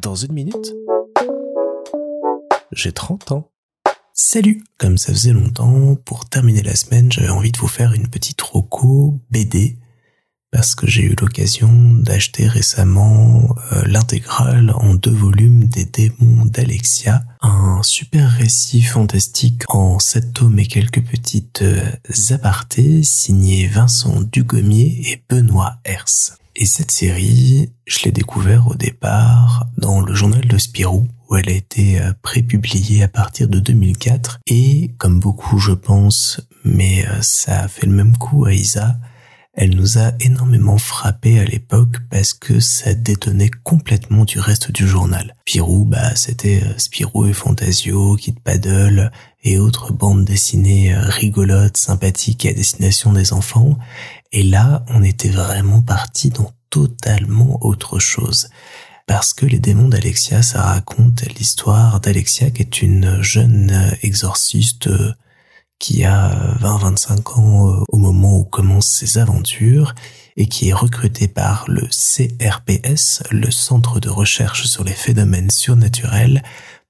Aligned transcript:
Dans 0.00 0.14
une 0.14 0.32
minute, 0.32 0.74
j'ai 2.72 2.92
30 2.92 3.32
ans. 3.32 3.50
Salut 4.12 4.64
Comme 4.78 4.98
ça 4.98 5.12
faisait 5.12 5.32
longtemps, 5.32 5.96
pour 6.04 6.28
terminer 6.28 6.62
la 6.62 6.74
semaine, 6.74 7.10
j'avais 7.10 7.30
envie 7.30 7.52
de 7.52 7.58
vous 7.58 7.68
faire 7.68 7.92
une 7.92 8.08
petite 8.08 8.40
roco 8.40 9.18
BD 9.30 9.78
parce 10.50 10.74
que 10.74 10.86
j'ai 10.86 11.02
eu 11.02 11.14
l'occasion 11.20 11.70
d'acheter 11.72 12.46
récemment 12.46 13.54
euh, 13.72 13.82
l'intégrale 13.86 14.72
en 14.74 14.94
deux 14.94 15.10
volumes 15.10 15.64
des 15.64 15.84
démons 15.84 16.46
d'Alexia, 16.46 17.22
un 17.42 17.82
super 17.82 18.30
récit 18.30 18.82
fantastique 18.82 19.62
en 19.68 19.98
sept 19.98 20.32
tomes 20.32 20.58
et 20.58 20.66
quelques 20.66 21.04
petites 21.04 21.62
euh, 21.62 21.82
apartés 22.30 23.02
signé 23.02 23.66
Vincent 23.66 24.22
Dugomier 24.22 25.02
et 25.10 25.22
Benoît 25.28 25.76
Hers. 25.84 26.38
Et 26.60 26.66
cette 26.66 26.90
série, 26.90 27.70
je 27.86 28.04
l'ai 28.04 28.10
découvert 28.10 28.66
au 28.66 28.74
départ 28.74 29.68
dans 29.76 30.00
le 30.00 30.12
journal 30.12 30.44
de 30.44 30.58
Spirou, 30.58 31.06
où 31.30 31.36
elle 31.36 31.48
a 31.48 31.52
été 31.52 32.00
euh, 32.00 32.12
prépubliée 32.20 33.04
à 33.04 33.08
partir 33.08 33.46
de 33.46 33.60
2004. 33.60 34.40
Et 34.48 34.92
comme 34.98 35.20
beaucoup, 35.20 35.58
je 35.58 35.70
pense, 35.70 36.40
mais 36.64 37.06
ça 37.20 37.60
a 37.60 37.68
fait 37.68 37.86
le 37.86 37.92
même 37.92 38.16
coup 38.16 38.44
à 38.44 38.54
Isa, 38.54 38.96
elle 39.60 39.74
nous 39.74 39.98
a 39.98 40.12
énormément 40.20 40.78
frappé 40.78 41.40
à 41.40 41.44
l'époque 41.44 41.96
parce 42.10 42.32
que 42.32 42.60
ça 42.60 42.94
détonnait 42.94 43.50
complètement 43.64 44.24
du 44.24 44.38
reste 44.38 44.70
du 44.70 44.86
journal. 44.86 45.34
Spirou, 45.40 45.84
bah, 45.84 46.14
c'était 46.14 46.62
euh, 46.62 46.78
Spirou 46.78 47.26
et 47.26 47.32
Fantasio, 47.32 48.14
Kid 48.14 48.38
Paddle 48.38 49.10
et 49.42 49.58
autres 49.58 49.92
bandes 49.92 50.24
dessinées 50.24 50.94
euh, 50.94 51.02
rigolotes, 51.02 51.76
sympathiques 51.76 52.46
à 52.46 52.52
destination 52.52 53.12
des 53.12 53.32
enfants. 53.32 53.76
Et 54.30 54.44
là, 54.44 54.84
on 54.90 55.02
était 55.02 55.28
vraiment 55.28 55.82
parti 55.82 56.30
dans 56.30 56.52
totalement 56.70 57.58
autre 57.66 57.98
chose. 57.98 58.50
Parce 59.08 59.34
que 59.34 59.44
les 59.44 59.58
démons 59.58 59.88
d'Alexia, 59.88 60.42
ça 60.42 60.62
raconte 60.62 61.24
l'histoire 61.36 61.98
d'Alexia 61.98 62.52
qui 62.52 62.62
est 62.62 62.80
une 62.80 63.22
jeune 63.22 63.72
euh, 63.72 63.90
exorciste 64.02 64.88
qui 65.78 66.04
a 66.04 66.56
20-25 66.60 67.38
ans 67.38 67.68
euh, 67.68 67.84
au 67.88 67.98
moment 67.98 68.38
où 68.38 68.44
commencent 68.44 68.90
ses 68.90 69.18
aventures 69.18 69.94
et 70.36 70.46
qui 70.46 70.68
est 70.68 70.74
recruté 70.74 71.28
par 71.28 71.64
le 71.68 71.82
CRPS, 71.88 73.22
le 73.30 73.50
Centre 73.50 74.00
de 74.00 74.08
recherche 74.08 74.66
sur 74.66 74.84
les 74.84 74.92
phénomènes 74.92 75.50
surnaturels, 75.50 76.42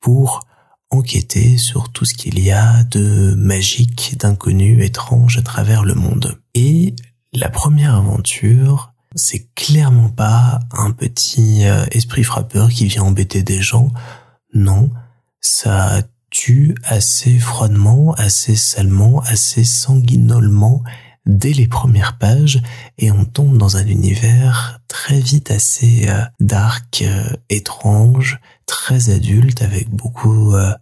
pour 0.00 0.46
enquêter 0.90 1.58
sur 1.58 1.90
tout 1.90 2.04
ce 2.04 2.14
qu'il 2.14 2.38
y 2.38 2.50
a 2.50 2.84
de 2.84 3.34
magique, 3.36 4.16
d'inconnu, 4.18 4.82
étrange 4.84 5.38
à 5.38 5.42
travers 5.42 5.82
le 5.82 5.94
monde. 5.94 6.38
Et 6.54 6.94
la 7.32 7.48
première 7.48 7.96
aventure, 7.96 8.92
c'est 9.14 9.52
clairement 9.54 10.08
pas 10.08 10.60
un 10.72 10.92
petit 10.92 11.66
euh, 11.66 11.84
esprit 11.90 12.24
frappeur 12.24 12.70
qui 12.70 12.86
vient 12.86 13.02
embêter 13.02 13.42
des 13.42 13.60
gens. 13.60 13.90
Non, 14.52 14.90
ça 15.40 16.02
assez 16.84 17.38
froidement, 17.38 18.12
assez 18.14 18.56
salement, 18.56 19.20
assez 19.20 19.64
sanguinolement 19.64 20.82
dès 21.26 21.52
les 21.52 21.68
premières 21.68 22.18
pages 22.18 22.60
et 22.98 23.10
on 23.10 23.24
tombe 23.24 23.56
dans 23.56 23.76
un 23.76 23.86
univers 23.86 24.80
très 24.88 25.20
vite 25.20 25.50
assez 25.50 26.06
euh, 26.08 26.22
dark, 26.40 27.02
euh, 27.02 27.24
étrange, 27.48 28.40
très 28.66 29.10
adulte 29.10 29.62
avec 29.62 29.88
beaucoup 29.88 30.54
euh, 30.54 30.74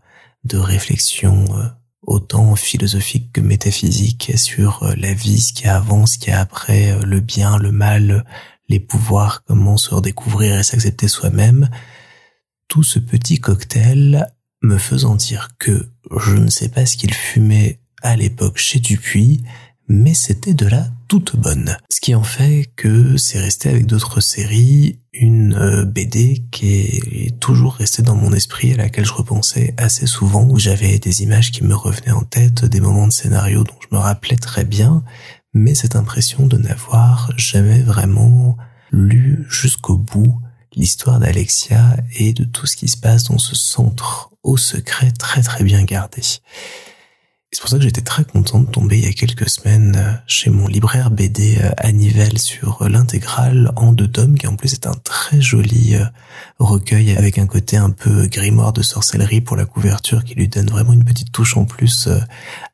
de 0.45 0.59
réflexions 0.59 1.47
autant 2.03 2.57
philosophiques 2.57 3.31
que 3.33 3.41
métaphysiques 3.41 4.33
sur 4.37 4.93
la 4.97 5.15
vie, 5.15 5.41
ce 5.41 5.53
qui 5.53 5.69
avance, 5.69 6.15
ce 6.15 6.19
qui 6.19 6.33
a 6.33 6.41
après, 6.41 6.99
le 7.05 7.21
bien, 7.21 7.59
le 7.59 7.71
mal, 7.71 8.25
les 8.69 8.81
pouvoirs, 8.81 9.45
comment 9.47 9.77
se 9.77 9.95
redécouvrir 9.95 10.59
et 10.59 10.65
s'accepter 10.65 11.07
soi-même. 11.07 11.69
Tout 12.67 12.83
ce 12.83 12.99
petit 12.99 13.39
cocktail 13.39 14.27
me 14.63 14.79
faisant 14.79 15.17
dire 15.17 15.51
que 15.59 15.89
je 16.19 16.35
ne 16.35 16.51
sais 16.51 16.69
pas 16.69 16.87
ce 16.87 16.97
qu'il 16.97 17.15
fumait 17.15 17.81
à 18.03 18.17
l'époque 18.17 18.59
chez 18.59 18.81
Dupuis, 18.81 19.43
mais 19.89 20.15
c'était 20.15 20.55
de 20.55 20.67
la 20.67 20.89
toute 21.09 21.37
bonne. 21.37 21.77
Ce 21.91 22.01
qui 22.01 22.15
en 22.15 22.23
fait 22.23 22.71
que 22.77 23.17
c'est 23.17 23.39
resté 23.39 23.69
avec 23.69 23.87
d'autres 23.87 24.21
séries 24.21 24.99
une 25.13 25.55
euh, 25.55 25.85
BD 25.85 26.45
qui 26.51 26.73
est 26.73 27.39
toujours 27.39 27.75
restée 27.75 28.03
dans 28.03 28.17
mon 28.17 28.33
esprit 28.33 28.73
à 28.73 28.77
laquelle 28.77 29.05
je 29.05 29.13
repensais 29.13 29.75
assez 29.77 30.07
souvent 30.07 30.49
où 30.49 30.59
j'avais 30.59 30.99
des 30.99 31.23
images 31.23 31.53
qui 31.53 31.65
me 31.65 31.75
revenaient 31.75 32.13
en 32.13 32.23
tête, 32.23 32.65
des 32.65 32.81
moments 32.81 33.07
de 33.07 33.13
scénario 33.13 33.63
dont 33.65 33.77
je 33.81 33.95
me 33.95 34.01
rappelais 34.01 34.37
très 34.37 34.65
bien, 34.65 35.05
mais 35.53 35.75
cette 35.75 35.97
impression 35.97 36.47
de 36.47 36.57
n'avoir 36.57 37.31
jamais 37.37 37.83
vraiment 37.83 38.57
lu 38.91 39.45
jusqu'au 39.51 39.99
bout 39.99 40.41
l'histoire 40.75 41.19
d'Alexia 41.19 41.97
et 42.19 42.33
de 42.33 42.45
tout 42.45 42.67
ce 42.67 42.77
qui 42.77 42.89
se 42.89 42.97
passe 42.97 43.25
dans 43.25 43.39
ce 43.39 43.55
centre 43.55 44.31
au 44.43 44.57
secret 44.57 45.11
très 45.13 45.43
très 45.43 45.65
bien 45.65 45.85
gardé. 45.85 46.23
C'est 47.55 47.61
pour 47.61 47.69
ça 47.69 47.77
que 47.77 47.83
j'étais 47.83 48.01
très 48.01 48.25
content 48.25 48.61
de 48.61 48.71
tomber 48.71 48.97
il 48.99 49.05
y 49.05 49.09
a 49.09 49.13
quelques 49.13 49.47
semaines 49.51 49.95
euh, 49.99 50.15
chez 50.27 50.49
mon 50.49 50.67
libraire 50.67 51.11
BD 51.11 51.59
euh, 51.59 51.71
à 51.77 51.93
Nivelles 51.93 52.39
sur 52.39 52.81
euh, 52.81 52.89
l'intégrale 52.89 53.73
en 53.77 53.93
deux 53.93 54.09
tomes, 54.09 54.39
qui 54.39 54.47
en 54.47 54.57
plus 54.57 54.73
est 54.73 54.87
un 54.87 54.95
très 55.05 55.43
joli 55.43 55.95
recueil 56.59 57.15
avec 57.15 57.37
un 57.37 57.47
côté 57.47 57.77
un 57.77 57.91
peu 57.91 58.27
grimoire 58.27 58.73
de 58.73 58.81
sorcellerie 58.81 59.43
pour 59.43 59.59
la 59.59 59.67
couverture 59.67 60.25
qui 60.25 60.35
lui 60.35 60.49
donne 60.49 60.71
vraiment 60.71 60.95
une 60.95 61.05
petite 61.05 61.31
touche 61.31 61.59
en 61.59 61.67
plus 61.67 62.09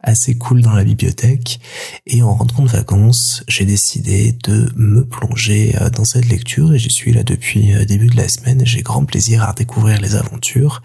assez 0.00 0.38
cool 0.38 0.62
dans 0.62 0.74
la 0.74 0.84
bibliothèque. 0.84 1.58
Et 2.06 2.22
en 2.22 2.34
rentrant 2.34 2.62
de 2.62 2.68
vacances, 2.68 3.42
j'ai 3.48 3.64
décidé 3.64 4.36
de 4.44 4.70
me 4.76 5.04
plonger 5.04 5.76
dans 5.92 6.04
cette 6.04 6.28
lecture 6.28 6.72
et 6.72 6.78
j'y 6.78 6.90
suis 6.90 7.12
là 7.12 7.24
depuis 7.24 7.72
début 7.86 8.06
de 8.06 8.16
la 8.16 8.28
semaine 8.28 8.64
j'ai 8.64 8.82
grand 8.82 9.04
plaisir 9.04 9.42
à 9.42 9.50
redécouvrir 9.50 10.00
les 10.00 10.14
aventures. 10.14 10.82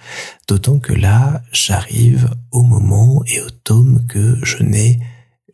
D'autant 0.48 0.80
que 0.80 0.94
là, 0.94 1.42
j'arrive 1.52 2.30
au 2.52 2.64
moment 2.64 3.24
et 3.28 3.40
au 3.42 3.50
tome 3.64 3.83
que 4.08 4.38
je 4.44 4.64
n'ai 4.64 5.00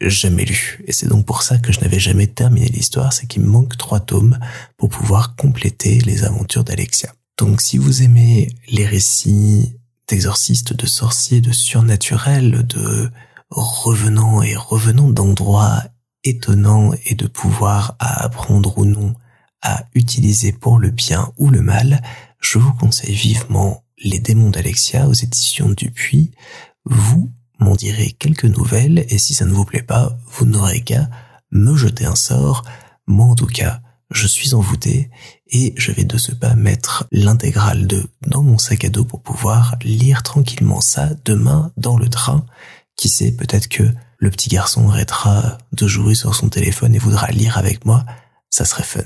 jamais 0.01 0.45
lu. 0.45 0.83
Et 0.87 0.91
c'est 0.91 1.07
donc 1.07 1.25
pour 1.25 1.43
ça 1.43 1.57
que 1.57 1.71
je 1.71 1.81
n'avais 1.81 1.99
jamais 1.99 2.27
terminé 2.27 2.67
l'histoire, 2.67 3.13
c'est 3.13 3.27
qu'il 3.27 3.43
manque 3.43 3.77
trois 3.77 3.99
tomes 3.99 4.37
pour 4.77 4.89
pouvoir 4.89 5.35
compléter 5.35 5.99
les 5.99 6.23
aventures 6.23 6.63
d'Alexia. 6.63 7.13
Donc 7.37 7.61
si 7.61 7.77
vous 7.77 8.03
aimez 8.03 8.49
les 8.69 8.85
récits 8.85 9.75
d'exorcistes, 10.07 10.73
de 10.73 10.85
sorciers, 10.85 11.41
de 11.41 11.51
surnaturels, 11.51 12.65
de 12.65 13.09
revenants 13.49 14.41
et 14.41 14.55
revenants 14.55 15.09
d'endroits 15.09 15.83
étonnants 16.23 16.91
et 17.05 17.15
de 17.15 17.27
pouvoir 17.27 17.95
à 17.99 18.23
apprendre 18.23 18.77
ou 18.77 18.85
non 18.85 19.13
à 19.61 19.85
utiliser 19.93 20.51
pour 20.51 20.79
le 20.79 20.89
bien 20.89 21.31
ou 21.37 21.49
le 21.49 21.61
mal, 21.61 22.01
je 22.39 22.59
vous 22.59 22.73
conseille 22.73 23.15
vivement 23.15 23.83
les 23.97 24.19
démons 24.19 24.49
d'Alexia 24.49 25.07
aux 25.07 25.13
éditions 25.13 25.69
Dupuis, 25.69 26.31
vous 26.85 27.31
m'en 27.59 27.75
direz 27.75 28.11
quelques 28.11 28.45
nouvelles 28.45 29.05
et 29.09 29.17
si 29.17 29.33
ça 29.33 29.45
ne 29.45 29.53
vous 29.53 29.65
plaît 29.65 29.83
pas, 29.83 30.17
vous 30.33 30.45
n'aurez 30.45 30.81
qu'à 30.81 31.09
me 31.51 31.75
jeter 31.75 32.05
un 32.05 32.15
sort. 32.15 32.63
Moi 33.07 33.25
en 33.25 33.35
tout 33.35 33.47
cas, 33.47 33.81
je 34.11 34.27
suis 34.27 34.53
envoûté 34.53 35.09
et 35.51 35.73
je 35.77 35.91
vais 35.91 36.03
de 36.03 36.17
ce 36.17 36.31
pas 36.31 36.55
mettre 36.55 37.07
l'intégrale 37.11 37.85
de 37.85 38.03
dans 38.27 38.41
mon 38.41 38.57
sac 38.57 38.85
à 38.85 38.89
dos 38.89 39.05
pour 39.05 39.21
pouvoir 39.21 39.75
lire 39.83 40.23
tranquillement 40.23 40.81
ça 40.81 41.09
demain 41.25 41.71
dans 41.77 41.97
le 41.97 42.09
train. 42.09 42.45
Qui 42.95 43.09
sait, 43.09 43.31
peut-être 43.31 43.67
que 43.67 43.83
le 44.17 44.29
petit 44.29 44.49
garçon 44.49 44.89
arrêtera 44.89 45.57
de 45.71 45.87
jouer 45.87 46.15
sur 46.15 46.35
son 46.35 46.49
téléphone 46.49 46.95
et 46.95 46.99
voudra 46.99 47.27
lire 47.27 47.57
avec 47.57 47.85
moi. 47.85 48.05
Ça 48.49 48.65
serait 48.65 48.83
fun. 48.83 49.03